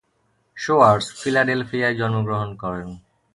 Schwarz 0.57 1.05
ফিলাডেলফিয়ায় 1.19 1.95
জন্মগ্রহণ 1.95 2.49
করেন। 2.55 2.89